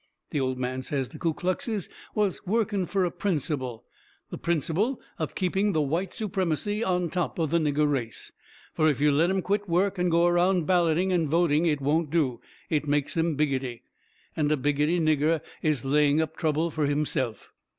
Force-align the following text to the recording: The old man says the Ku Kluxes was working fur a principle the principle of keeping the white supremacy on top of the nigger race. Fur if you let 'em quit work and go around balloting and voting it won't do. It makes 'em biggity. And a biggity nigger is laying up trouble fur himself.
The 0.31 0.39
old 0.39 0.57
man 0.57 0.81
says 0.81 1.09
the 1.09 1.19
Ku 1.19 1.31
Kluxes 1.31 1.87
was 2.15 2.43
working 2.43 2.87
fur 2.87 3.05
a 3.05 3.11
principle 3.11 3.83
the 4.31 4.37
principle 4.39 4.99
of 5.19 5.35
keeping 5.35 5.73
the 5.73 5.81
white 5.83 6.11
supremacy 6.11 6.83
on 6.83 7.11
top 7.11 7.37
of 7.37 7.51
the 7.51 7.59
nigger 7.59 7.87
race. 7.87 8.31
Fur 8.73 8.87
if 8.87 8.99
you 8.99 9.11
let 9.11 9.29
'em 9.29 9.43
quit 9.43 9.69
work 9.69 9.99
and 9.99 10.09
go 10.09 10.25
around 10.25 10.65
balloting 10.65 11.11
and 11.13 11.29
voting 11.29 11.67
it 11.67 11.81
won't 11.81 12.09
do. 12.09 12.41
It 12.67 12.87
makes 12.87 13.15
'em 13.15 13.35
biggity. 13.37 13.83
And 14.35 14.51
a 14.51 14.57
biggity 14.57 14.99
nigger 14.99 15.39
is 15.61 15.85
laying 15.85 16.19
up 16.19 16.35
trouble 16.35 16.71
fur 16.71 16.87
himself. 16.87 17.53